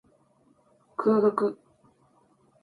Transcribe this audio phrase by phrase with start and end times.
[0.97, 1.55] 空腹